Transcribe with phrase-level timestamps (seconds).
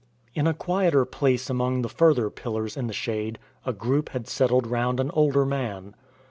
[0.33, 4.65] In a quieter place among the further pillars in the shade, a group had settled
[4.65, 5.93] round an older man.